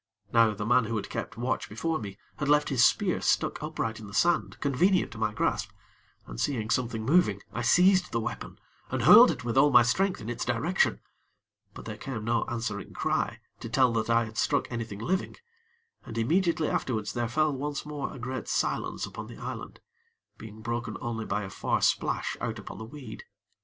Now 0.33 0.55
the 0.55 0.65
man 0.65 0.85
who 0.85 0.95
had 0.95 1.11
kept 1.11 1.37
watch 1.37 1.69
before 1.69 1.99
me 1.99 2.17
had 2.37 2.49
left 2.49 2.69
his 2.69 2.83
spear 2.83 3.21
stuck 3.21 3.61
upright 3.61 3.99
in 3.99 4.07
the 4.07 4.15
sand 4.15 4.59
convenient 4.59 5.11
to 5.11 5.19
my 5.19 5.31
grasp, 5.31 5.69
and, 6.25 6.39
seeing 6.39 6.71
something 6.71 7.05
moving, 7.05 7.43
I 7.53 7.61
seized 7.61 8.11
the 8.11 8.19
weapon 8.19 8.57
and 8.89 9.03
hurled 9.03 9.29
it 9.29 9.43
with 9.45 9.59
all 9.59 9.69
my 9.69 9.83
strength 9.83 10.19
in 10.19 10.27
its 10.27 10.43
direction; 10.43 11.01
but 11.75 11.85
there 11.85 11.97
came 11.97 12.23
no 12.25 12.45
answering 12.45 12.93
cry 12.93 13.41
to 13.59 13.69
tell 13.69 13.93
that 13.93 14.09
I 14.09 14.25
had 14.25 14.39
struck 14.39 14.65
anything 14.71 14.97
living, 14.97 15.35
and 16.03 16.17
immediately 16.17 16.67
afterwards 16.67 17.13
there 17.13 17.29
fell 17.29 17.53
once 17.53 17.85
more 17.85 18.11
a 18.11 18.17
great 18.17 18.47
silence 18.47 19.05
upon 19.05 19.27
the 19.27 19.37
island, 19.37 19.81
being 20.39 20.61
broken 20.63 20.97
only 20.99 21.25
by 21.25 21.43
a 21.43 21.49
far 21.51 21.79
splash 21.79 22.35
out 22.41 22.57
upon 22.57 22.79
the 22.79 22.85
weed. 22.85 23.23